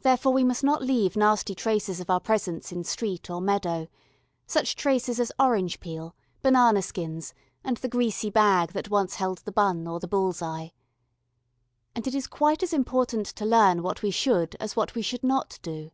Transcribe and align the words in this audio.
Therefore, 0.00 0.32
we 0.32 0.42
must 0.42 0.64
not 0.64 0.82
leave 0.82 1.16
nasty 1.16 1.54
traces 1.54 2.00
of 2.00 2.10
our 2.10 2.18
presence 2.18 2.72
in 2.72 2.82
street 2.82 3.30
or 3.30 3.40
meadow 3.40 3.86
such 4.48 4.74
traces 4.74 5.20
as 5.20 5.30
orange 5.38 5.78
peel, 5.78 6.16
banana 6.42 6.82
skins, 6.82 7.34
and 7.62 7.76
the 7.76 7.86
greasy 7.88 8.30
bag 8.30 8.72
that 8.72 8.90
once 8.90 9.14
held 9.14 9.38
the 9.44 9.52
bun 9.52 9.86
or 9.86 10.00
the 10.00 10.08
bull's 10.08 10.42
eye. 10.42 10.72
And 11.94 12.04
it 12.08 12.16
is 12.16 12.26
quite 12.26 12.64
as 12.64 12.72
important 12.72 13.26
to 13.26 13.46
learn 13.46 13.84
what 13.84 14.02
we 14.02 14.10
should 14.10 14.56
as 14.58 14.74
what 14.74 14.96
we 14.96 15.02
should 15.02 15.22
not 15.22 15.60
do. 15.62 15.92